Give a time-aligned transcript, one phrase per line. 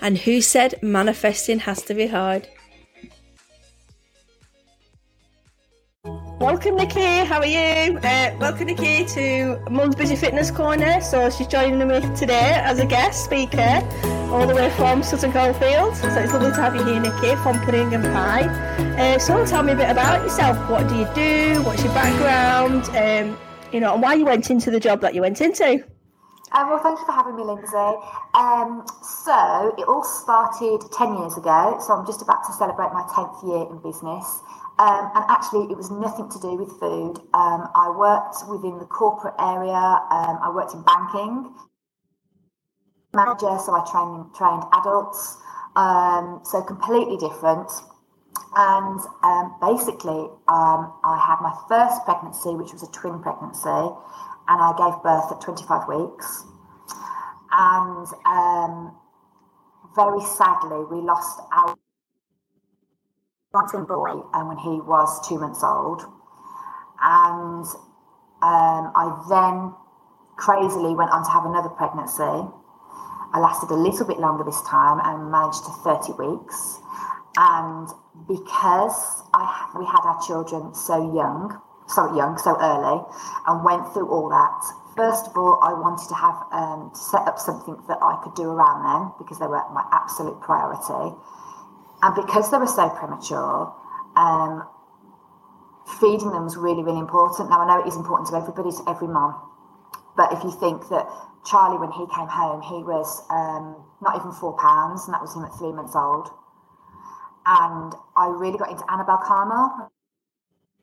[0.00, 2.48] And who said manifesting has to be hard?
[6.40, 7.24] Welcome, Nikki.
[7.24, 7.96] How are you?
[7.98, 11.00] Uh, welcome, Nikki, to Mum's Busy Fitness Corner.
[11.00, 13.80] So she's joining me today as a guest speaker,
[14.30, 15.96] all the way from Sutton Coldfield.
[15.96, 18.46] So it's lovely to have you here, Nikki, from Pudding and Pie.
[18.98, 20.58] Uh, so tell me a bit about yourself.
[20.68, 21.62] What do you do?
[21.62, 22.84] What's your background?
[22.94, 23.38] Um,
[23.72, 25.82] you know, and why you went into the job that you went into.
[26.54, 27.98] Um, well, thank you for having me, Lindsay.
[28.32, 31.78] Um, so, it all started 10 years ago.
[31.82, 34.40] So, I'm just about to celebrate my 10th year in business.
[34.78, 37.18] Um, and actually, it was nothing to do with food.
[37.34, 41.52] Um, I worked within the corporate area, um, I worked in banking,
[43.14, 45.36] manager, so I trained, trained adults.
[45.74, 47.66] Um, so, completely different.
[48.54, 49.00] And
[49.60, 53.90] basically, I had my first pregnancy, which was a twin pregnancy
[54.48, 56.44] and I gave birth at 25 weeks.
[57.56, 58.98] And um,
[59.94, 61.76] very sadly, we lost our
[63.70, 66.02] twin boy um, when he was two months old.
[67.00, 67.64] And
[68.42, 69.72] um, I then
[70.36, 72.22] crazily went on to have another pregnancy.
[72.22, 76.78] I lasted a little bit longer this time and managed to 30 weeks.
[77.36, 77.86] And
[78.26, 81.54] because I, we had our children so young,
[81.86, 83.02] so young, so early,
[83.46, 84.83] and went through all that.
[84.96, 88.34] First of all, I wanted to have um, to set up something that I could
[88.34, 91.16] do around them because they were my absolute priority,
[92.02, 93.74] and because they were so premature.
[94.16, 94.64] Um,
[96.00, 97.50] feeding them was really, really important.
[97.50, 99.36] Now I know it is important to everybody, to every mom,
[100.16, 101.06] but if you think that
[101.44, 105.34] Charlie, when he came home, he was um, not even four pounds, and that was
[105.34, 106.30] him at three months old.
[107.46, 109.90] And I really got into Annabel Karmel.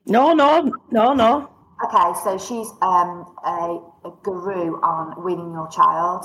[0.05, 1.50] No, no, no, no.
[1.83, 6.23] Okay, so she's um, a, a guru on weaning your child,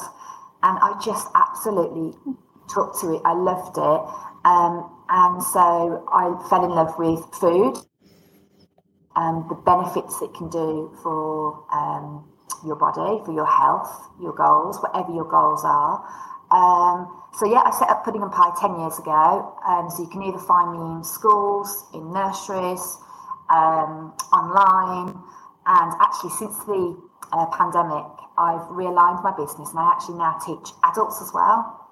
[0.62, 2.12] and I just absolutely
[2.68, 3.22] took to it.
[3.24, 4.00] I loved it,
[4.44, 7.76] um, and so I fell in love with food
[9.16, 12.28] and the benefits it can do for um,
[12.64, 13.88] your body, for your health,
[14.20, 16.04] your goals, whatever your goals are.
[16.52, 19.56] Um, so yeah, I set up Pudding and Pie ten years ago.
[19.66, 22.84] Um, so you can either find me in schools, in nurseries,
[23.48, 25.16] um, online.
[25.66, 26.97] And actually, since the
[27.32, 28.06] uh, pandemic,
[28.38, 31.82] I've realigned my business and I actually now teach adults as well.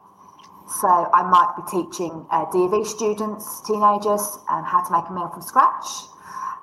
[0.66, 5.28] So I might be teaching uh, DV students, teenagers, um, how to make a meal
[5.28, 6.08] from scratch.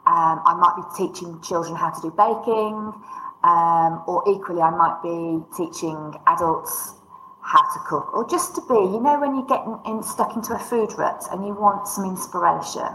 [0.08, 2.94] Um, I might be teaching children how to do baking,
[3.44, 6.96] um, or equally, I might be teaching adults
[7.42, 10.36] how to cook, or just to be, you know, when you get in, in, stuck
[10.36, 12.90] into a food rut and you want some inspiration.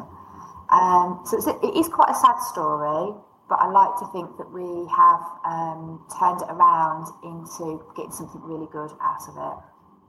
[0.70, 3.14] Um, so it's, it is quite a sad story,
[3.48, 8.40] but I like to think that we have um, turned it around into getting something
[8.42, 9.64] really good out of it.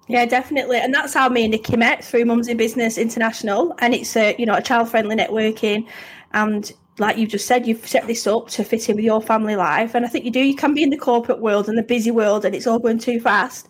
[0.10, 3.94] Yeah, definitely, and that's how me and Nikki met through Mums in Business International, and
[3.94, 5.88] it's a you know a child friendly networking,
[6.32, 9.56] and like you just said, you've set this up to fit in with your family
[9.56, 10.40] life, and I think you do.
[10.40, 13.00] You can be in the corporate world and the busy world, and it's all going
[13.00, 13.68] too fast,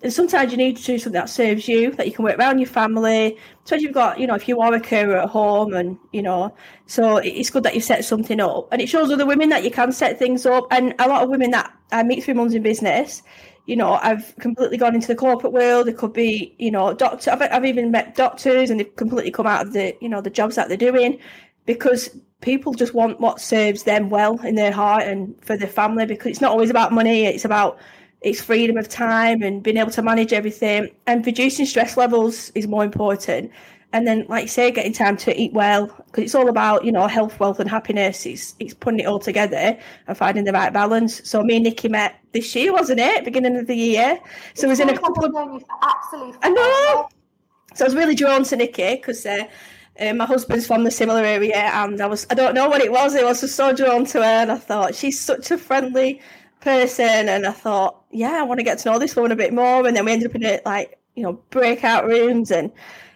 [0.00, 2.60] and sometimes you need to do something that serves you, that you can work around
[2.60, 3.36] your family.
[3.64, 6.54] So you've got, you know, if you are a carer at home and, you know,
[6.86, 8.68] so it's good that you set something up.
[8.70, 10.68] And it shows other women that you can set things up.
[10.70, 13.22] And a lot of women that I meet through Mums in Business,
[13.66, 15.88] you know, I've completely gone into the corporate world.
[15.88, 17.32] It could be, you know, doctor.
[17.32, 20.30] I've, I've even met doctors and they've completely come out of the, you know, the
[20.30, 21.18] jobs that they're doing
[21.66, 22.08] because
[22.40, 26.28] people just want what serves them well in their heart and for their family because
[26.28, 27.24] it's not always about money.
[27.24, 27.78] It's about
[28.20, 30.90] it's freedom of time and being able to manage everything.
[31.06, 33.52] And reducing stress levels is more important.
[33.92, 36.92] And then like you say getting time to eat well because it's all about you
[36.92, 38.26] know health wealth and happiness.
[38.26, 41.26] It's it's putting it all together and finding the right balance.
[41.26, 43.24] So me and nikki met this year wasn't it?
[43.24, 44.20] Beginning of the year.
[44.54, 45.66] So it was in a couple of days.
[45.82, 47.08] absolutely i know.
[47.74, 49.44] so i was really drawn to nikki because uh,
[50.00, 52.92] uh, my husband's from the similar area and i was i don't know what it
[52.92, 53.14] was.
[53.14, 56.20] It was just so drawn to her and i thought she's such a friendly
[56.60, 59.52] person and I thought, yeah, I want to get to know this woman a bit
[59.52, 59.86] more.
[59.86, 62.72] And then we ended up in it like, you know, breakout rooms and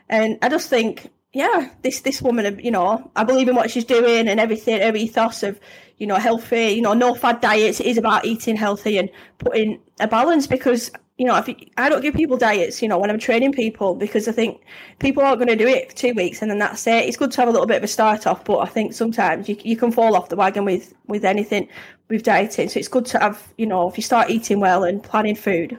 [0.08, 3.84] and I just think, yeah, this this woman, you know, I believe in what she's
[3.84, 5.58] doing and everything, every ethos of,
[5.98, 7.80] you know, healthy, you know, no fad diets.
[7.80, 11.88] It is about eating healthy and putting a balance because you know, if you, I
[11.88, 14.62] don't give people diets, you know, when I'm training people because I think
[14.98, 17.04] people aren't going to do it for two weeks and then that's it.
[17.04, 19.48] It's good to have a little bit of a start off, but I think sometimes
[19.48, 21.68] you, you can fall off the wagon with with anything
[22.08, 22.68] with dieting.
[22.68, 25.78] So it's good to have, you know, if you start eating well and planning food,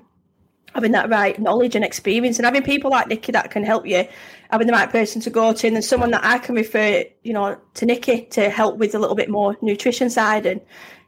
[0.76, 4.08] having that right knowledge and experience and having people like Nikki that can help you,
[4.52, 7.34] having the right person to go to, and then someone that I can refer, you
[7.34, 10.62] know, to Nikki to help with a little bit more nutrition side and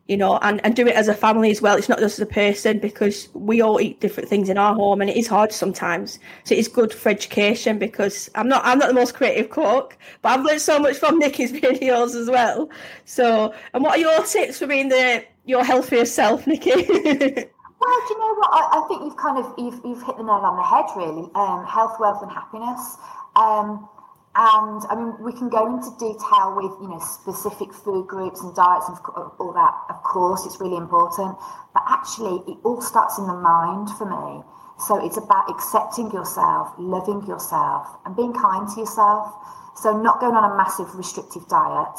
[0.08, 1.78] you know, and, and do it as a family as well.
[1.78, 5.02] It's not just as a person because we all eat different things in our home
[5.02, 6.20] and it is hard sometimes.
[6.44, 10.30] So it's good for education because I'm not I'm not the most creative cook, but
[10.30, 12.70] I've learned so much from Nikki's videos as well.
[13.06, 16.70] So and what are your tips for being the your healthier self, Nikki?
[16.72, 18.50] well, do you know what?
[18.52, 21.30] I, I, think you've kind of you've, you've hit the nail on the head really.
[21.34, 22.98] Um, health, wealth and happiness.
[23.36, 23.90] Um,
[24.36, 28.54] and I mean, we can go into detail with you know specific food groups and
[28.54, 29.00] diets and
[29.40, 29.74] all that.
[29.90, 31.38] Of course, it's really important,
[31.74, 34.44] but actually, it all starts in the mind for me.
[34.78, 39.32] So it's about accepting yourself, loving yourself, and being kind to yourself.
[39.80, 41.96] So not going on a massive restrictive diet,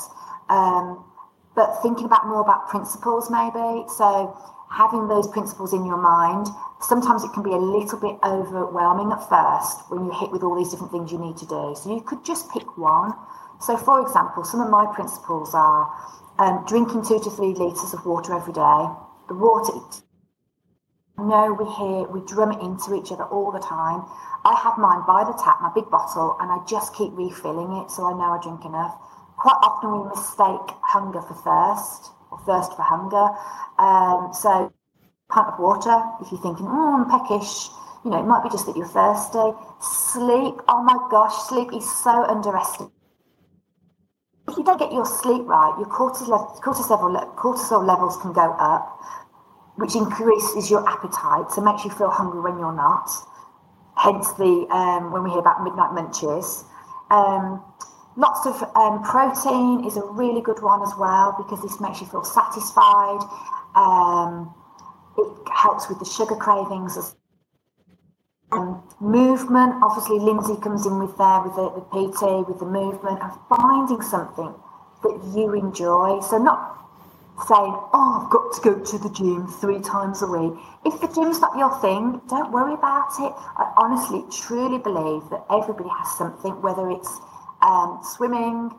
[0.50, 1.04] um,
[1.56, 3.88] but thinking about more about principles maybe.
[3.96, 4.36] So
[4.70, 6.46] having those principles in your mind
[6.80, 10.56] sometimes it can be a little bit overwhelming at first when you're hit with all
[10.56, 11.74] these different things you need to do.
[11.76, 13.14] So you could just pick one.
[13.60, 15.88] So, for example, some of my principles are
[16.38, 18.82] um, drinking two to three litres of water every day.
[19.28, 19.72] The water,
[21.18, 24.04] no, we hear, we drum it into each other all the time.
[24.44, 27.90] I have mine by the tap, my big bottle, and I just keep refilling it
[27.90, 28.94] so I know I drink enough.
[29.38, 32.12] Quite often we mistake hunger for thirst
[32.46, 33.26] thirst for hunger.
[33.78, 34.72] Um, so
[35.28, 37.68] pint of water if you're thinking, oh, I'm peckish.
[38.04, 39.50] You know, it might be just that you're thirsty.
[39.80, 42.94] Sleep, oh my gosh, sleep is so underestimated.
[44.48, 49.00] If you don't get your sleep right, your cortisol, cortisol, cortisol levels can go up,
[49.74, 53.10] which increases your appetite, so makes you feel hungry when you're not.
[53.96, 56.64] Hence the um, when we hear about midnight munches.
[57.10, 57.62] Um,
[58.16, 62.06] lots of um, protein is a really good one as well because this makes you
[62.06, 63.20] feel satisfied.
[63.74, 64.54] Um,
[65.18, 66.96] it helps with the sugar cravings.
[68.52, 73.18] Um, movement, obviously, Lindsay comes in with there with the, the PT, with the movement,
[73.20, 74.54] and finding something
[75.02, 76.20] that you enjoy.
[76.20, 76.76] So, not
[77.48, 80.56] saying, Oh, I've got to go to the gym three times a week.
[80.86, 83.32] If the gym's not your thing, don't worry about it.
[83.34, 87.20] I honestly, truly believe that everybody has something, whether it's
[87.62, 88.70] um, swimming,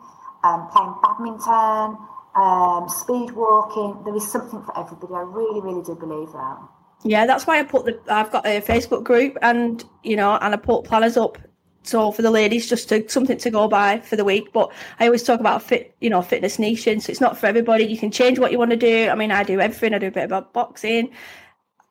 [0.44, 1.98] um, playing badminton,
[2.34, 4.02] um, speed walking.
[4.04, 5.14] There is something for everybody.
[5.14, 6.58] I really, really do believe that.
[7.04, 8.00] Yeah, that's why I put the.
[8.08, 11.38] I've got a Facebook group, and you know, and I put planners up.
[11.84, 14.52] So for the ladies, just to something to go by for the week.
[14.52, 17.00] But I always talk about fit, you know, fitness niching.
[17.00, 17.84] So it's not for everybody.
[17.84, 19.08] You can change what you want to do.
[19.08, 19.94] I mean, I do everything.
[19.94, 21.10] I do a bit about boxing.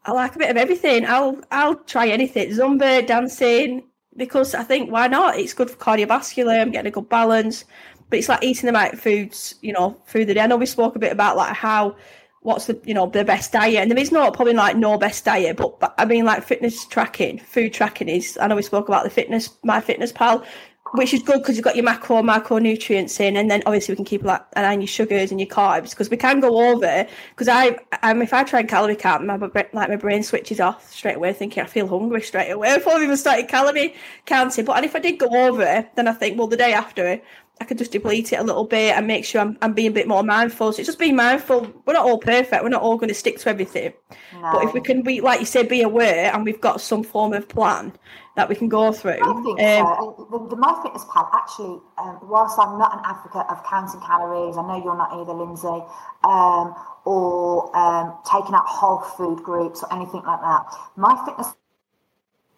[0.06, 1.06] I like a bit of everything.
[1.06, 2.50] I'll I'll try anything.
[2.50, 3.84] Zumba, dancing,
[4.18, 5.38] because I think why not?
[5.38, 6.60] It's good for cardiovascular.
[6.60, 7.64] I'm getting a good balance
[8.10, 10.42] but it's like eating the right foods, you know, through the day.
[10.42, 11.96] I know we spoke a bit about like how
[12.42, 15.26] what's the you know the best diet, and there is not probably like no best
[15.26, 18.38] diet, but, but I mean like fitness tracking, food tracking is.
[18.42, 20.46] I know we spoke about the fitness, MyFitnessPal,
[20.94, 23.98] which is good because you've got your macro and micronutrients in, and then obviously we
[23.98, 26.70] can keep like an eye on your sugars and your carbs because we can go
[26.70, 27.08] over.
[27.32, 30.92] Because I, um, if I try and calorie count, my like my brain switches off
[30.92, 33.96] straight away, thinking I feel hungry straight away before I've even started calorie
[34.26, 34.66] counting.
[34.66, 37.24] But and if I did go over, then I think well the day after it,
[37.60, 39.94] I could just deplete it a little bit and make sure I'm, I'm being a
[39.94, 40.74] bit more mindful.
[40.74, 41.68] So it's just being mindful.
[41.86, 42.62] We're not all perfect.
[42.64, 43.94] We're not all going to stick to everything.
[44.34, 44.52] No.
[44.54, 47.34] But if we can be, like you said, be aware and we've got some form
[47.34, 47.94] of plan
[48.38, 49.18] that we can go through.
[49.18, 50.28] I think um, so.
[50.30, 54.78] The, the MyFitnessPal, actually, um, whilst I'm not an advocate of counting calories, I know
[54.78, 55.82] you're not either, Lindsay,
[56.24, 60.70] um, or um, taking out whole food groups or anything like that.
[60.96, 61.56] MyFitness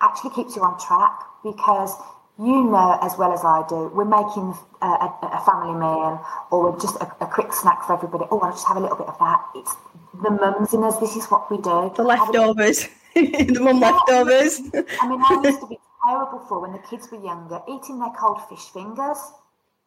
[0.01, 1.95] actually keeps you on track because
[2.38, 6.19] you know as well as I do, we're making a, a, a family meal
[6.51, 8.25] or just a, a, quick snack for everybody.
[8.31, 9.39] Oh, I'll just have a little bit of that.
[9.55, 9.75] It's
[10.24, 11.00] the mums in us.
[11.00, 11.91] This is what we do.
[11.95, 12.88] The leftovers,
[13.53, 14.59] the mum leftovers.
[15.01, 18.11] I mean, I used to be terrible for when the kids were younger, eating their
[18.17, 19.17] cold fish fingers.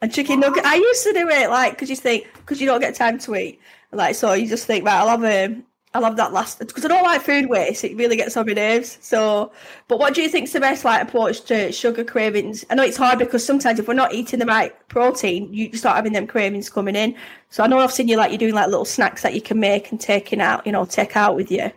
[0.01, 0.65] And chicken nugget.
[0.65, 3.37] I used to do it like because you think because you don't get time to
[3.37, 3.61] eat.
[3.93, 5.63] Like so, you just think right, I'll have a
[5.95, 7.85] I love that last because I don't like food waste.
[7.85, 8.97] It really gets on my nerves.
[9.03, 9.53] So,
[9.89, 12.65] but what do you think's the best like approach to sugar cravings?
[12.71, 15.97] I know it's hard because sometimes if we're not eating the right protein, you start
[15.97, 17.15] having them cravings coming in.
[17.51, 19.61] So I know I've seen you like you're doing like little snacks that you can
[19.61, 21.71] make and taking out, you know, take out with you.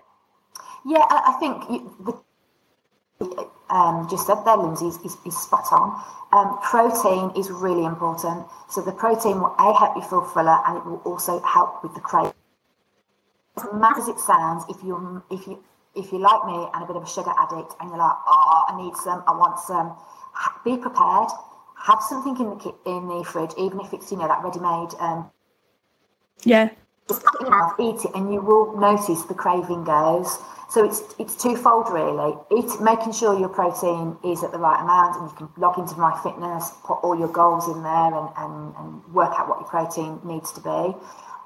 [0.86, 2.24] Yeah, I, I think you,
[3.20, 6.01] the, um, just said there, Lindsay, is, is, is spot on.
[6.32, 8.46] Um, protein is really important.
[8.70, 11.94] So the protein will a help you feel fuller, and it will also help with
[11.96, 12.34] the craving
[13.58, 15.63] as mad as it sounds, if you if you
[15.96, 18.65] if you're like me and a bit of a sugar addict and you're like, oh,
[18.68, 19.96] I need some, I want some,
[20.65, 21.30] be prepared.
[21.77, 24.89] Have something in the in the fridge, even if it's you know that ready-made.
[25.00, 25.32] Um,
[26.44, 26.70] yeah.
[27.07, 30.39] Just your mouth, eat it, and you will notice the craving goes.
[30.69, 32.35] So it's it's twofold really.
[32.57, 35.95] Eat, making sure your protein is at the right amount, and you can log into
[35.97, 39.69] my fitness, put all your goals in there, and, and, and work out what your
[39.69, 40.97] protein needs to be.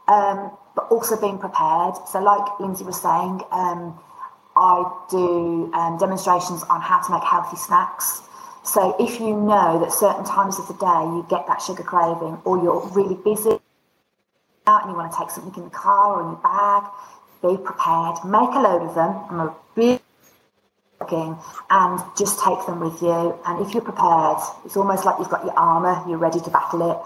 [0.07, 1.95] Um, but also being prepared.
[2.07, 3.99] So, like Lindsay was saying, um,
[4.55, 8.21] I do um, demonstrations on how to make healthy snacks.
[8.63, 12.39] So if you know that certain times of the day you get that sugar craving
[12.45, 13.58] or you're really busy
[14.69, 16.83] and you want to take something in the car or in your bag,
[17.41, 19.15] be prepared, make a load of them.
[19.29, 20.01] I'm a big
[21.01, 23.39] and just take them with you.
[23.45, 26.91] And if you're prepared, it's almost like you've got your armor, you're ready to battle
[26.91, 26.97] it.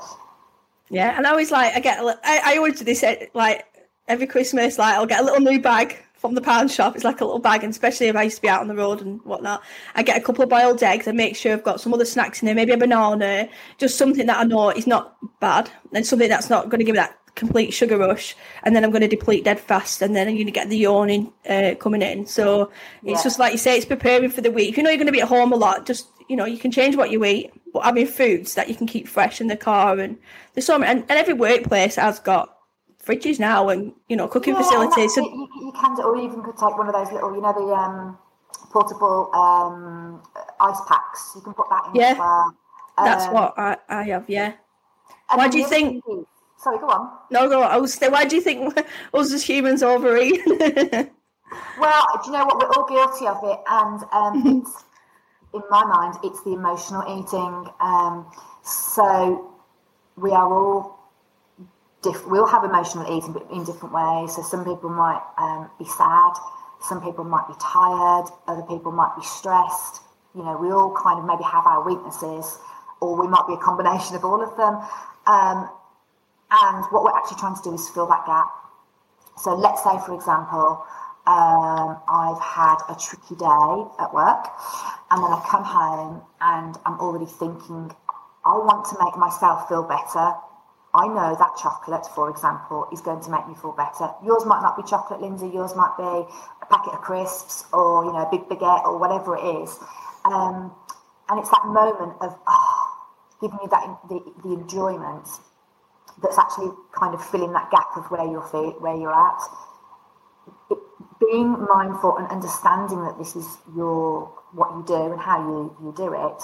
[0.89, 3.65] Yeah, and I always like I get I, I always do this eh, like
[4.08, 6.96] every Christmas, like I'll get a little new bag from the pound shop.
[6.96, 8.75] It's like a little bag, and especially if I used to be out on the
[8.75, 9.63] road and whatnot,
[9.96, 12.41] I get a couple of boiled eggs and make sure I've got some other snacks
[12.41, 16.29] in there, maybe a banana, just something that I know is not bad and something
[16.29, 18.36] that's not going to give me that complete sugar rush.
[18.63, 20.78] And then I'm going to deplete dead fast, and then I'm going to get the
[20.78, 22.25] yawning uh, coming in.
[22.25, 22.72] So
[23.04, 24.70] it's just like you say, it's preparing for the week.
[24.70, 26.58] If you know you're going to be at home a lot, just you know you
[26.58, 29.58] can change what you eat, but having foods that you can keep fresh in the
[29.58, 30.18] car and
[30.54, 32.58] there's so many, and, and every workplace has got
[33.04, 35.16] fridges now and you know cooking yeah, facilities.
[35.16, 37.74] So you, you, can, or even could take one of those little, you know, the
[37.74, 38.18] um,
[38.72, 40.22] portable um,
[40.60, 41.34] ice packs.
[41.36, 42.02] You can put that in.
[42.02, 42.44] Yeah,
[42.98, 44.30] um, that's what I, I have.
[44.30, 44.54] Yeah.
[45.34, 46.04] Why do you think?
[46.63, 47.12] Sorry, go on.
[47.29, 47.72] No, go on.
[47.72, 47.98] I was.
[48.00, 48.77] Why do you think
[49.13, 50.41] us as humans overeat?
[50.48, 50.60] well,
[52.24, 52.60] do you know what?
[52.60, 54.84] We're all guilty of it, and um, it's
[55.53, 57.72] in my mind, it's the emotional eating.
[57.79, 58.25] Um,
[58.63, 59.53] so
[60.15, 61.00] we are all
[62.01, 64.36] diff- we'll have emotional eating in different ways.
[64.36, 66.34] So some people might um, be sad,
[66.82, 70.01] some people might be tired, other people might be stressed.
[70.36, 72.58] You know, we all kind of maybe have our weaknesses,
[73.00, 74.82] or we might be a combination of all of them.
[75.27, 75.70] Um,
[76.53, 78.48] and what we're actually trying to do is fill that gap.
[79.38, 80.86] So let's say, for example,
[81.25, 84.45] um, I've had a tricky day at work,
[85.10, 87.91] and then I come home and I'm already thinking,
[88.45, 90.36] I want to make myself feel better
[90.95, 94.13] I know that chocolate, for example, is going to make me feel better.
[94.24, 95.48] Yours might not be chocolate, Lindsay.
[95.48, 99.36] Yours might be a packet of crisps or, you know, a big baguette or whatever
[99.36, 99.75] it is.
[100.24, 100.72] Um,
[101.29, 103.07] and it's that moment of, oh,
[103.41, 105.27] giving you that the, the enjoyment
[106.22, 108.41] that's actually kind of filling that gap of where you're
[108.79, 109.41] where you're at.
[111.20, 115.93] Being mindful and understanding that this is your what you do and how you, you
[115.96, 116.43] do it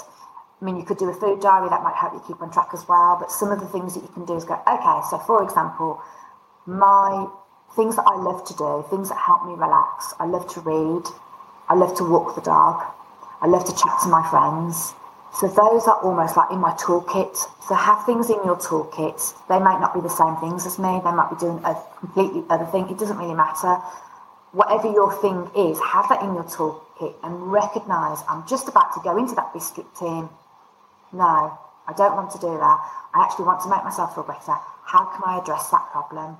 [0.61, 2.69] I mean, you could do a food diary that might help you keep on track
[2.73, 3.17] as well.
[3.19, 6.01] But some of the things that you can do is go, okay, so for example,
[6.65, 7.27] my
[7.75, 10.13] things that I love to do, things that help me relax.
[10.19, 11.05] I love to read.
[11.69, 12.83] I love to walk the dog.
[13.41, 14.93] I love to chat to my friends.
[15.33, 17.35] So those are almost like in my toolkit.
[17.67, 19.19] So have things in your toolkit.
[19.47, 20.99] They might not be the same things as me.
[21.03, 22.89] They might be doing a completely other thing.
[22.89, 23.75] It doesn't really matter.
[24.51, 29.01] Whatever your thing is, have that in your toolkit and recognize I'm just about to
[29.03, 30.29] go into that biscuit tin
[31.11, 31.57] no,
[31.87, 32.79] I don't want to do that.
[33.13, 34.55] I actually want to make myself feel better.
[34.85, 36.37] How can I address that problem?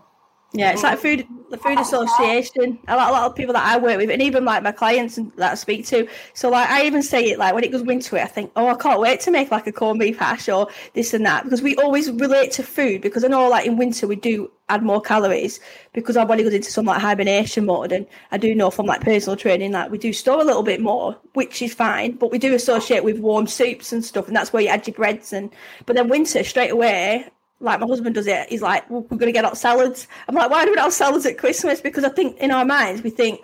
[0.52, 2.80] Yeah, it's like food, the food association.
[2.88, 5.20] A lot, a lot of people that I work with, and even like my clients
[5.36, 6.08] that I speak to.
[6.34, 8.74] So like, I even say it like when it goes winter, I think, oh, I
[8.74, 11.76] can't wait to make like a corned beef hash or this and that because we
[11.76, 13.02] always relate to food.
[13.02, 15.60] Because I know like in winter we do add more calories
[15.94, 19.02] because our body goes into some like hibernation mode, and I do know from like
[19.02, 22.40] personal training like we do store a little bit more, which is fine, but we
[22.40, 25.52] do associate with warm soups and stuff, and that's where you add your breads and.
[25.86, 27.28] But then winter straight away,
[27.60, 28.50] like my husband does it.
[28.50, 30.08] He's like, well, we're going to get out salads.
[30.28, 31.82] I'm like, why do we have salads at Christmas?
[31.82, 33.42] Because I think in our minds we think,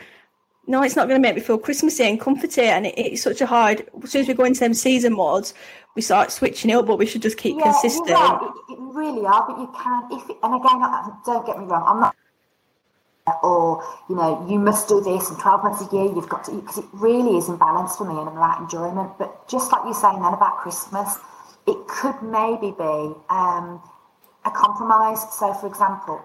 [0.67, 2.63] no, it's not going to make me feel Christmassy and comforty.
[2.63, 3.87] And it, it's such a hard.
[4.03, 5.53] As soon as we go into them season modes,
[5.95, 6.87] we start switching it up.
[6.87, 8.09] But we should just keep yeah, consistent.
[8.09, 9.45] Yeah, it, it really are.
[9.47, 11.83] But you can, if and again, don't get me wrong.
[11.85, 12.15] I'm not.
[13.41, 16.51] Or you know, you must do this, and twelve months a year you've got to
[16.55, 19.17] eat because it really is imbalanced for me, and I'm about enjoyment.
[19.17, 21.17] But just like you're saying then about Christmas,
[21.67, 23.15] it could maybe be.
[23.29, 23.81] Um,
[24.45, 25.21] a compromise.
[25.33, 26.23] So, for example,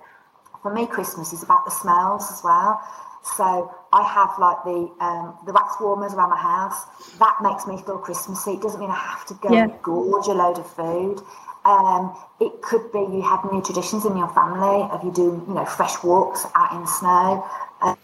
[0.62, 2.80] for me, Christmas is about the smells as well.
[3.22, 6.84] So I have like the um, the wax warmers around my house.
[7.18, 8.52] That makes me feel Christmassy.
[8.52, 9.64] It doesn't mean I have to go yeah.
[9.64, 11.20] and gorge a load of food.
[11.66, 15.54] Um, it could be you have new traditions in your family of you doing you
[15.54, 17.46] know fresh walks out in snow.
[17.82, 17.98] Um,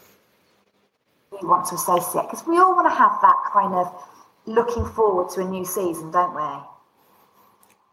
[1.41, 3.89] you want to associate because we all want to have that kind of
[4.45, 6.76] looking forward to a new season, don't we?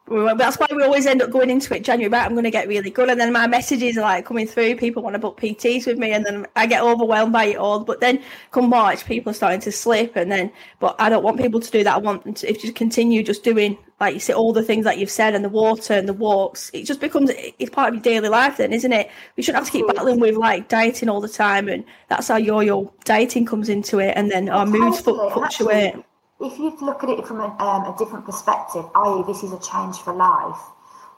[0.07, 2.09] That's why we always end up going into it January.
[2.09, 4.75] Right, I'm going to get really good, and then my messages are like coming through.
[4.75, 7.79] People want to book PTs with me, and then I get overwhelmed by it all.
[7.79, 11.39] But then come March, people are starting to slip, and then but I don't want
[11.39, 11.95] people to do that.
[11.95, 14.83] I want them to if you continue just doing like you say all the things
[14.83, 16.69] that you've said and the water and the walks.
[16.73, 19.09] It just becomes it's part of your daily life, then, isn't it?
[19.37, 22.35] We shouldn't have to keep battling with like dieting all the time, and that's how
[22.35, 25.95] your your dieting comes into it, and then our moods fluctuate
[26.43, 29.59] if you look at it from a, um, a different perspective, i.e., this is a
[29.59, 30.59] change for life,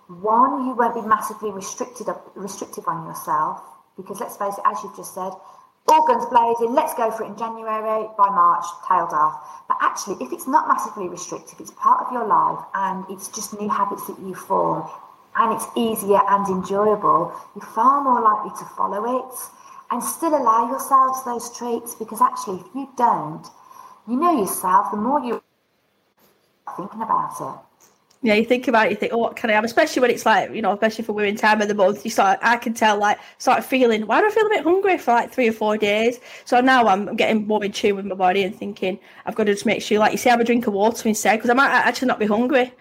[0.08, 3.62] one, you won't be massively restricted restrictive on yourself
[3.98, 5.32] because let's face it, as you've just said,
[5.88, 9.66] guns blazing, let's go for it in January, by March, tailed off.
[9.68, 13.60] But actually, if it's not massively restrictive, it's part of your life and it's just
[13.60, 14.88] new habits that you form
[15.38, 19.36] and it's easier and enjoyable, you're far more likely to follow it
[19.92, 23.46] and still allow yourselves those treats because actually, if you don't,
[24.08, 25.42] you know yourself, the more you
[26.76, 27.60] thinking about it.
[28.22, 29.64] Yeah, you think about it, you think, oh, what can I have?
[29.64, 32.40] Especially when it's like, you know, especially for women time of the month, you start,
[32.42, 35.32] I can tell, like, start feeling, why do I feel a bit hungry for like
[35.32, 36.20] three or four days?
[36.44, 39.54] So now I'm getting more in tune with my body and thinking, I've got to
[39.54, 41.70] just make sure, like, you say, have a drink of water instead, because I might
[41.70, 42.74] actually not be hungry.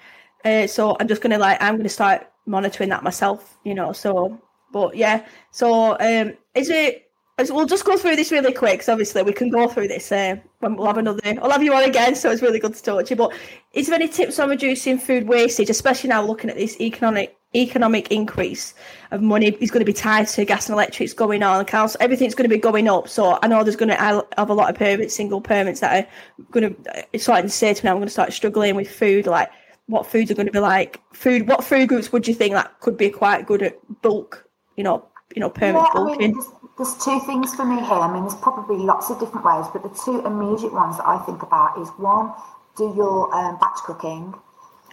[0.46, 3.74] Uh, so I'm just going to, like, I'm going to start monitoring that myself, you
[3.74, 3.92] know.
[3.92, 4.40] So,
[4.72, 5.26] but yeah.
[5.50, 9.48] So, um, is it, we'll just go through this really quick because obviously we can
[9.48, 12.42] go through this uh, when we'll have another I'll have you on again so it's
[12.42, 13.16] really good to talk to you.
[13.16, 13.32] But
[13.72, 18.10] is there any tips on reducing food wastage especially now looking at this economic economic
[18.10, 18.74] increase
[19.12, 21.64] of money is going to be tied to gas and electrics going on?
[21.64, 24.54] Council everything's going to be going up so I know there's going to have a
[24.54, 27.90] lot of parents single parents that are going to it's starting to say to me
[27.90, 29.50] I'm going to start struggling with food like
[29.86, 32.78] what foods are going to be like food what food groups would you think that
[32.80, 36.63] could be quite good at bulk you know you know parent yeah, bulking I mean,
[36.76, 38.00] there's two things for me here.
[38.02, 41.18] I mean, there's probably lots of different ways, but the two immediate ones that I
[41.18, 42.32] think about is one,
[42.76, 44.34] do your um, batch cooking.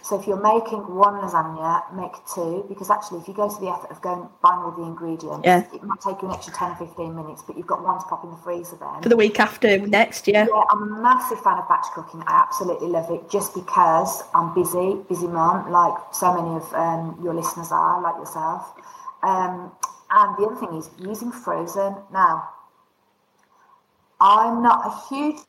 [0.02, 3.68] So if you're making one lasagna, make two, because actually, if you go to the
[3.70, 5.62] effort of going buying all the ingredients, yeah.
[5.72, 8.04] it might take you an extra 10 or 15 minutes, but you've got one to
[8.06, 9.00] pop in the freezer then.
[9.00, 10.46] For the week after next, yeah.
[10.50, 12.22] Yeah, I'm a massive fan of batch cooking.
[12.26, 17.20] I absolutely love it just because I'm busy, busy mum, like so many of um,
[17.22, 18.74] your listeners are, like yourself.
[19.22, 19.70] Um,
[20.12, 21.96] and the other thing is using frozen.
[22.12, 22.48] Now,
[24.20, 25.40] I'm not a huge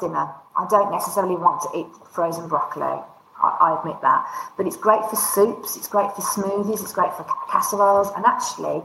[0.00, 0.30] dinner.
[0.56, 3.02] I don't necessarily want to eat frozen broccoli.
[3.40, 4.26] I, I, admit that.
[4.56, 8.10] But it's great for soups, it's great for smoothies, it's great for casseroles.
[8.16, 8.82] And actually,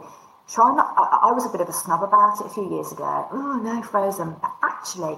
[0.48, 0.94] try not.
[0.98, 3.28] I, I was a bit of a snob about it a few years ago.
[3.32, 4.36] Oh, no, frozen.
[4.42, 5.18] But actually,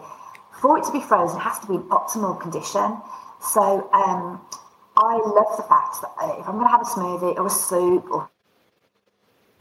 [0.61, 3.01] for it to be frozen, it has to be in optimal condition.
[3.41, 4.39] So um,
[4.95, 7.49] I love the fact that uh, if I'm going to have a smoothie or a
[7.49, 8.29] soup or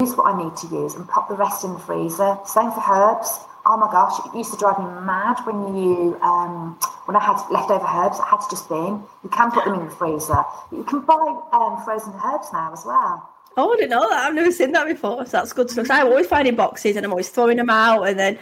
[0.00, 2.38] use what I need to use and pop the rest in the freezer.
[2.46, 3.38] Same for herbs.
[3.66, 7.40] Oh my gosh, it used to drive me mad when you um, when I had
[7.50, 8.20] leftover herbs.
[8.20, 9.02] I had to just bin.
[9.22, 10.44] You can put them in the freezer.
[10.70, 13.30] You can buy um, frozen herbs now as well.
[13.56, 14.26] Oh, I didn't know that.
[14.26, 15.24] I've never seen that before.
[15.26, 15.86] So that's good to know.
[15.90, 18.02] I'm always finding boxes and I'm always throwing them out.
[18.02, 18.38] And then,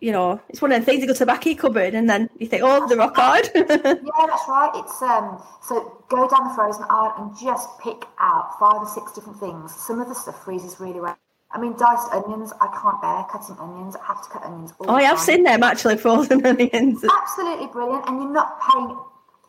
[0.00, 1.94] you know, it's one of the things you go to the back of your cupboard
[1.94, 3.50] and then you think, oh, the rock hard.
[3.54, 4.70] yeah, that's right.
[4.74, 5.42] It's um.
[5.62, 9.74] So go down the frozen aisle and just pick out five or six different things.
[9.74, 11.18] Some of the stuff freezes really well.
[11.52, 13.96] I mean, diced onions, I can't bear cutting onions.
[13.96, 14.72] I have to cut onions.
[14.80, 17.04] oh, I have seen them actually, frozen onions.
[17.04, 18.08] Absolutely brilliant.
[18.08, 18.96] And you're not paying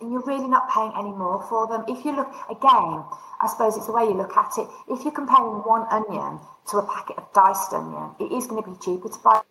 [0.01, 1.85] and you're really not paying any more for them.
[1.87, 3.05] If you look again,
[3.39, 4.67] I suppose it's the way you look at it.
[4.89, 6.39] If you're comparing one onion
[6.71, 9.41] to a packet of diced onion, it is going to be cheaper to buy.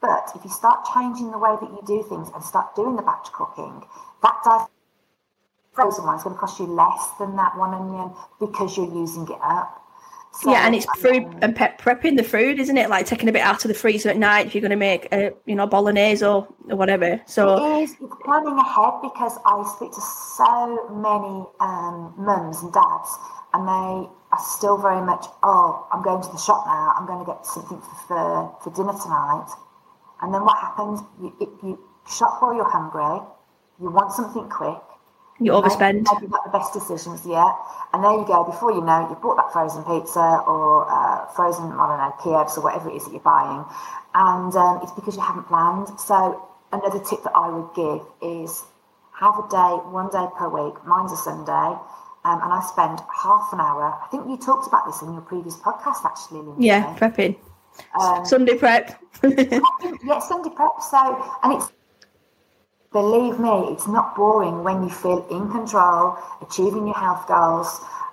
[0.00, 3.02] But if you start changing the way that you do things and start doing the
[3.02, 3.82] batch cooking,
[4.22, 4.70] that diced
[5.72, 9.24] frozen one is going to cost you less than that one onion because you're using
[9.24, 9.83] it up.
[10.44, 12.90] Yeah, and it's food and pep prepping the food, isn't it?
[12.90, 15.08] Like taking a bit out of the freezer at night if you're going to make
[15.12, 17.20] a you know bolognese or, or whatever.
[17.26, 22.72] So it is it's planning ahead because I speak to so many um, mums and
[22.72, 23.10] dads,
[23.54, 26.92] and they are still very much oh I'm going to the shop now.
[26.98, 29.48] I'm going to get something for for, for dinner tonight,
[30.22, 31.00] and then what happens?
[31.22, 31.78] You, you
[32.10, 33.24] shop while you're hungry.
[33.80, 34.82] You want something quick
[35.40, 36.06] you overspend.
[36.12, 37.54] Maybe not the best decisions yet.
[37.92, 38.44] And there you go.
[38.44, 42.14] Before you know it, you've bought that frozen pizza or uh, frozen, I don't know,
[42.20, 43.64] Kievs or whatever it is that you're buying.
[44.14, 45.98] And um, it's because you haven't planned.
[45.98, 48.62] So another tip that I would give is
[49.18, 50.74] have a day, one day per week.
[50.86, 51.78] Mine's a Sunday.
[52.24, 53.92] Um, and I spend half an hour.
[54.02, 56.46] I think you talked about this in your previous podcast, actually.
[56.58, 57.36] Yeah, prepping.
[58.00, 58.98] Um, Sunday prep.
[59.22, 60.80] yeah, Sunday prep.
[60.80, 61.70] So, and it's
[62.94, 67.66] Believe me, it's not boring when you feel in control, achieving your health goals.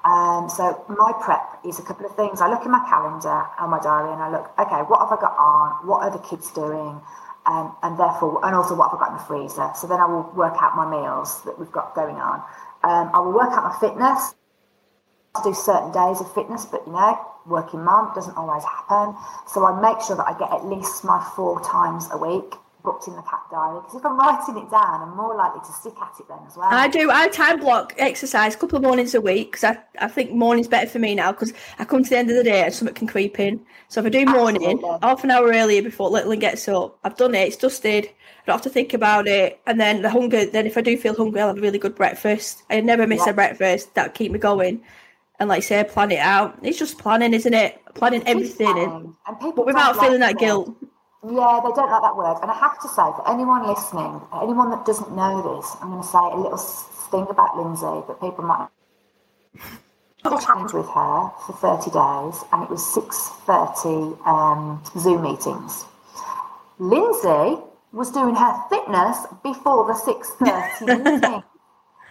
[0.04, 2.42] Um, so my prep is a couple of things.
[2.42, 5.22] I look in my calendar and my diary and I look, okay, what have I
[5.22, 5.86] got on?
[5.86, 7.00] What are the kids doing?
[7.46, 9.70] Um, and therefore, and also what have I got in the freezer.
[9.78, 12.42] So then I will work out my meals that we've got going on.
[12.82, 14.34] Um, I will work out my fitness.
[15.38, 19.14] I do certain days of fitness, but you know, working mum doesn't always happen.
[19.46, 23.08] So I make sure that I get at least my four times a week booked
[23.08, 25.94] in the cat diary because if I'm writing it down, I'm more likely to stick
[26.02, 26.68] at it then as well.
[26.72, 27.10] I do.
[27.12, 30.68] I time block exercise a couple of mornings a week because I, I think morning's
[30.68, 32.96] better for me now because I come to the end of the day and something
[32.96, 33.64] can creep in.
[33.88, 35.00] So if I do morning, Absolutely.
[35.02, 37.48] half an hour earlier before Little gets up, I've done it.
[37.48, 38.06] It's dusted.
[38.06, 39.60] I don't have to think about it.
[39.68, 40.46] And then the hunger.
[40.46, 42.64] Then if I do feel hungry, I'll have a really good breakfast.
[42.70, 43.32] I never miss yeah.
[43.32, 43.94] a breakfast.
[43.96, 44.84] That keep me going.
[45.40, 46.60] And like I say, plan it out.
[46.62, 47.82] It's just planning, isn't it?
[47.96, 50.76] Planning everything, in, but without feeling that guilt.
[51.24, 52.40] Yeah, they don't like that word.
[52.42, 56.02] And I have to say, for anyone listening, anyone that doesn't know this, I'm going
[56.02, 58.70] to say a little thing about Lindsay that people might.
[60.26, 65.24] I had a challenge with her for 30 days, and it was 6:30 um, Zoom
[65.24, 65.86] meetings.
[66.80, 67.62] Lindsay
[67.94, 71.44] was doing her fitness before the 6:30 meeting.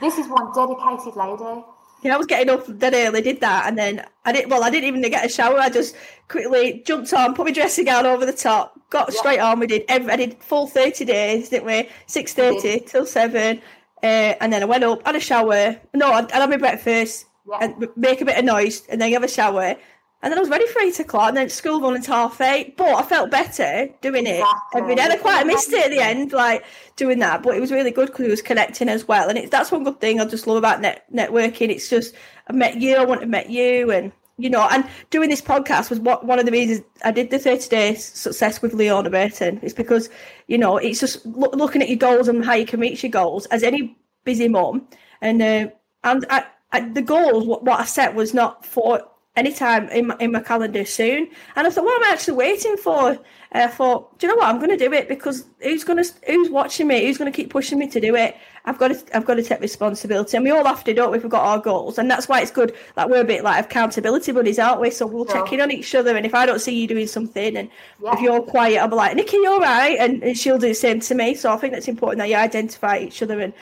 [0.00, 1.64] This is one dedicated lady.
[2.02, 4.48] Yeah, I was getting up dead early, did that, and then I didn't.
[4.48, 5.58] Well, I didn't even get a shower.
[5.58, 5.94] I just
[6.28, 9.60] quickly jumped on, put my dressing gown over the top, got straight on.
[9.60, 9.84] We did.
[9.88, 11.88] Every, I did full thirty days, didn't we?
[12.06, 13.60] Six thirty till seven,
[14.02, 15.76] uh, and then I went up, had a shower.
[15.92, 17.58] No, I'd, I'd my breakfast yeah.
[17.60, 19.76] and make a bit of noise, and then have a shower,
[20.22, 22.76] and then I was ready for eight o'clock, and then school run until half eight.
[22.76, 24.80] But I felt better doing it exactly.
[24.80, 25.02] every day.
[25.02, 26.64] And I quite missed it at the end, like
[26.96, 27.42] doing that.
[27.42, 29.28] But it was really good because it was connecting as well.
[29.30, 31.70] And it's that's one good thing I just love about net, networking.
[31.70, 32.14] It's just
[32.48, 35.90] I met you, I want to met you, and you know, and doing this podcast
[35.90, 39.58] was what one of the reasons I did the 30 days success with Leona Burton.
[39.62, 40.08] It's because,
[40.48, 43.10] you know, it's just lo- looking at your goals and how you can reach your
[43.10, 44.86] goals as any busy mom.
[45.20, 45.68] And uh,
[46.04, 49.02] and I, I, the goals, what, what I set was not for
[49.36, 51.28] anytime in my, in my calendar soon.
[51.56, 53.18] And I thought, what am I actually waiting for?
[53.52, 54.48] I thought, do you know what?
[54.48, 57.04] I'm going to do it because who's going to who's watching me?
[57.04, 58.36] Who's going to keep pushing me to do it?
[58.64, 61.16] I've got to I've got to take responsibility, and we all have to do it
[61.16, 62.76] if we've got our goals, and that's why it's good.
[62.96, 64.90] Like we're a bit like accountability buddies, aren't we?
[64.90, 65.42] So we'll yeah.
[65.42, 67.68] check in on each other, and if I don't see you doing something, and
[68.00, 68.14] yeah.
[68.14, 71.00] if you're quiet, I'll be like, Nikki, you're right, and, and she'll do the same
[71.00, 71.34] to me.
[71.34, 73.52] So I think that's important that you identify each other, and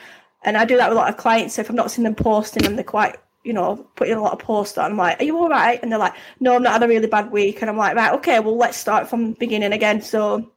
[0.43, 1.55] and I do that with a lot of clients.
[1.55, 4.33] So if I'm not seeing them posting, and they're quite you know, putting a lot
[4.33, 4.91] of posts on.
[4.91, 5.79] I'm like, are you all right?
[5.81, 7.61] And they're like, no, I'm not had a really bad week.
[7.61, 10.01] And I'm like, right, okay, well, let's start from the beginning again.
[10.01, 10.51] So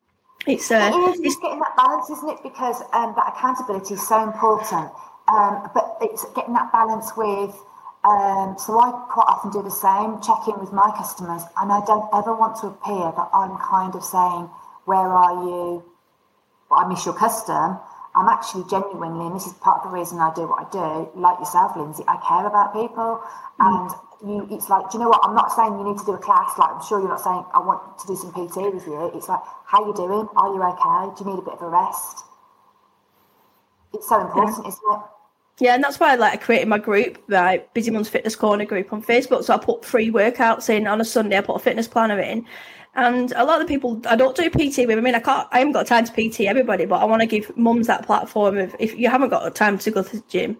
[0.46, 2.42] it's uh, it is, it's getting that balance, isn't it?
[2.42, 4.90] Because um, that accountability is so important.
[5.28, 7.54] Um, but it's getting that balance with.
[8.04, 11.84] Um, so I quite often do the same, check in with my customers, and I
[11.86, 14.50] don't ever want to appear that I'm kind of saying,
[14.86, 15.84] "Where are you?
[16.68, 17.78] Well, I miss your custom."
[18.14, 21.08] I'm actually genuinely, and this is part of the reason I do what I do,
[21.18, 23.24] like yourself, Lindsay, I care about people.
[23.56, 23.64] Mm.
[23.64, 23.88] And
[24.28, 25.20] you, it's like, do you know what?
[25.24, 26.58] I'm not saying you need to do a class.
[26.58, 29.10] Like, I'm sure you're not saying I want to do some PT with you.
[29.16, 30.28] It's like, how you doing?
[30.36, 31.14] Are you okay?
[31.16, 32.22] Do you need a bit of a rest?
[33.94, 34.68] It's so important, yeah.
[34.68, 35.00] isn't it?
[35.60, 38.92] Yeah, and that's why I like creating my group, like Busy Mums Fitness Corner group
[38.92, 39.44] on Facebook.
[39.44, 41.38] So I put free workouts in on a Sunday.
[41.38, 42.46] I put a fitness planner in,
[42.94, 44.98] and a lot of the people I don't do PT with.
[44.98, 45.46] I mean, I can't.
[45.52, 48.58] I haven't got time to PT everybody, but I want to give mums that platform
[48.58, 50.56] of if you haven't got time to go to the gym,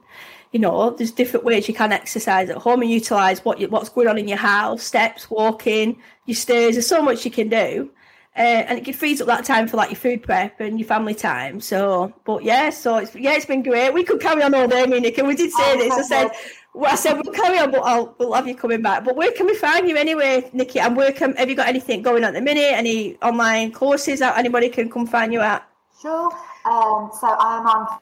[0.53, 3.89] you know, there's different ways you can exercise at home and utilize what you, what's
[3.89, 6.75] going on in your house, steps, walking, your stairs.
[6.75, 7.91] There's so much you can do.
[8.35, 11.15] Uh, and it frees up that time for like your food prep and your family
[11.15, 11.61] time.
[11.61, 13.93] So, but yeah, so it's yeah, it's been great.
[13.93, 15.93] We could carry on all day, Nick, and we did say oh, this.
[15.93, 16.31] I said
[16.73, 19.05] well, I said we'll carry on, but I'll we'll have you coming back.
[19.05, 20.81] But where can we find you anyway, Nikki?
[20.81, 22.73] And where can have you got anything going on at the minute?
[22.73, 25.69] Any online courses that anybody can come find you at?
[26.01, 26.33] Sure.
[26.65, 27.99] Um, so I am on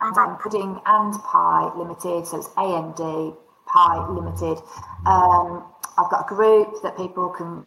[0.00, 2.26] and I'm Pudding and Pie Limited.
[2.26, 3.32] So it's A AND D
[3.66, 4.62] Pie Limited.
[5.06, 5.64] Um,
[5.98, 7.66] I've got a group that people can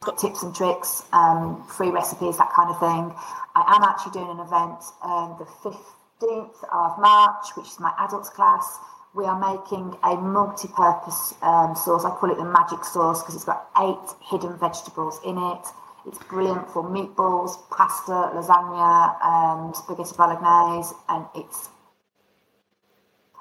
[0.00, 3.14] got tips and tricks, um, free recipes, that kind of thing.
[3.54, 8.30] I am actually doing an event um, the 15th of March, which is my adults
[8.30, 8.78] class,
[9.16, 12.04] we are making a multi-purpose um, sauce.
[12.04, 15.66] I call it the magic sauce because it's got eight hidden vegetables in it.
[16.06, 21.70] It's brilliant for meatballs, pasta, lasagna, um, spaghetti bolognese, and it's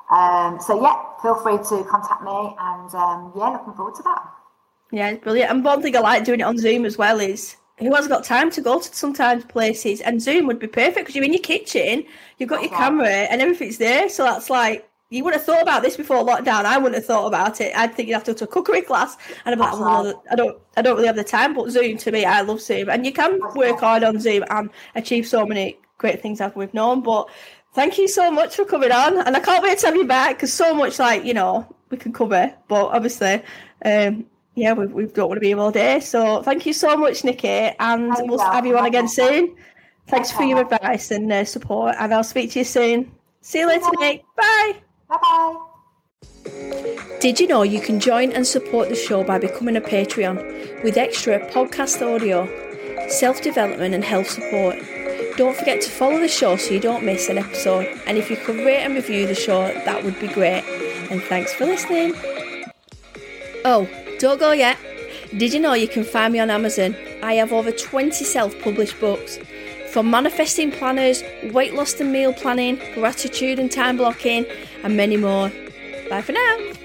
[0.10, 0.96] um, so yeah.
[1.22, 4.22] Feel free to contact me, and um, yeah, looking forward to that.
[4.91, 5.52] Yeah, it's brilliant.
[5.52, 8.24] And one thing I like doing it on Zoom as well is who has got
[8.24, 11.41] time to go to sometimes places and Zoom would be perfect because you're in your
[11.41, 12.06] kitchen,
[12.38, 14.08] you've got your camera and everything's there.
[14.10, 16.65] So that's like you would have thought about this before lockdown.
[16.65, 17.76] I wouldn't have thought about it.
[17.76, 20.36] I'd think you'd have to go to a cookery class, and I'm like, well, I
[20.36, 21.54] don't, I don't really have the time.
[21.54, 24.69] But Zoom to me, I love Zoom, and you can work hard on Zoom and
[24.95, 27.02] achieve so many great things as we've known.
[27.02, 27.30] But
[27.74, 30.38] thank you so much for coming on, and I can't wait to have you back
[30.38, 32.54] because so much like you know we can cover.
[32.67, 33.43] But obviously,
[33.86, 36.00] um, yeah, we, we don't want to be here all day.
[36.00, 39.56] So thank you so much, Nikki, and we'll yeah, have you on again soon.
[40.08, 43.12] Thanks for your advice and uh, support, and I'll speak to you soon.
[43.41, 43.91] See you later, Bye.
[44.00, 44.24] Nick.
[44.36, 44.76] Bye.
[45.10, 45.56] Bye bye.
[47.20, 50.96] Did you know you can join and support the show by becoming a Patreon with
[50.96, 52.48] extra podcast audio,
[53.10, 54.78] self development, and health support?
[55.38, 57.88] Don't forget to follow the show so you don't miss an episode.
[58.06, 60.63] And if you could rate and review the show, that would be great.
[61.12, 62.13] And thanks for listening.
[63.65, 64.78] Oh, don't go yet.
[65.38, 66.95] Did you know you can find me on Amazon?
[67.21, 69.39] I have over 20 self published books.
[69.91, 74.45] From manifesting planners, weight loss and meal planning, gratitude and time blocking,
[74.84, 75.51] and many more.
[76.10, 76.85] Bye for now.